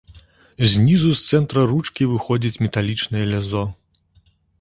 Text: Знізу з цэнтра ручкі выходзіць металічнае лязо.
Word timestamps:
Знізу 0.69 1.11
з 1.19 1.27
цэнтра 1.29 1.65
ручкі 1.71 2.07
выходзіць 2.13 2.61
металічнае 2.65 3.25
лязо. 3.33 3.63